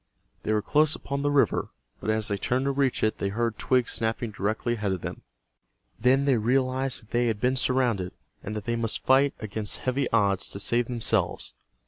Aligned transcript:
They 0.41 0.51
were 0.51 0.63
close 0.63 0.95
upon 0.95 1.21
the 1.21 1.29
river, 1.29 1.69
but 1.99 2.09
as 2.09 2.27
they 2.27 2.35
turned 2.37 2.65
to 2.65 2.71
reach 2.71 3.03
it 3.03 3.19
they 3.19 3.29
heard 3.29 3.59
twigs 3.59 3.91
snapping 3.91 4.31
directly 4.31 4.73
ahead 4.73 4.93
of 4.93 5.01
them. 5.01 5.21
Then 5.99 6.25
they 6.25 6.39
realized 6.39 7.03
that 7.03 7.11
they 7.11 7.27
had 7.27 7.39
been 7.39 7.55
surrounded, 7.55 8.11
and 8.41 8.55
that 8.55 8.63
they 8.65 8.75
must 8.75 9.05
fight 9.05 9.35
against 9.39 9.81
heavy 9.81 10.09
odds 10.09 10.49
to 10.49 10.59
save 10.59 10.87
themselves. 10.87 11.53